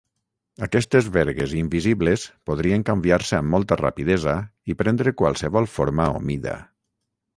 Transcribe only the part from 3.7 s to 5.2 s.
rapidesa i prendre